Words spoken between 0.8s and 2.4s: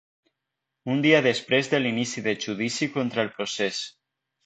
Un dia després de l’inici de